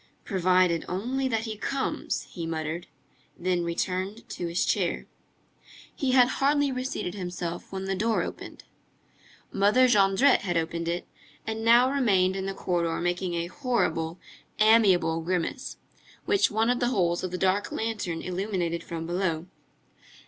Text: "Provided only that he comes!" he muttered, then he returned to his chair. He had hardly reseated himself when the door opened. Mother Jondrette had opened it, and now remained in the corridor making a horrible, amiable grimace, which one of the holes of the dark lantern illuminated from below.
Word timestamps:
"Provided 0.23 0.83
only 0.89 1.27
that 1.27 1.41
he 1.43 1.55
comes!" 1.55 2.23
he 2.23 2.47
muttered, 2.47 2.87
then 3.37 3.59
he 3.59 3.63
returned 3.63 4.27
to 4.29 4.47
his 4.47 4.65
chair. 4.65 5.05
He 5.95 6.13
had 6.13 6.27
hardly 6.27 6.71
reseated 6.71 7.13
himself 7.13 7.71
when 7.71 7.85
the 7.85 7.93
door 7.93 8.23
opened. 8.23 8.63
Mother 9.53 9.87
Jondrette 9.87 10.41
had 10.41 10.57
opened 10.57 10.87
it, 10.87 11.05
and 11.45 11.63
now 11.63 11.91
remained 11.91 12.35
in 12.35 12.47
the 12.47 12.55
corridor 12.55 12.99
making 12.99 13.35
a 13.35 13.45
horrible, 13.45 14.17
amiable 14.57 15.21
grimace, 15.21 15.77
which 16.25 16.49
one 16.49 16.71
of 16.71 16.79
the 16.79 16.87
holes 16.87 17.23
of 17.23 17.29
the 17.29 17.37
dark 17.37 17.71
lantern 17.71 18.23
illuminated 18.23 18.83
from 18.83 19.05
below. 19.05 19.45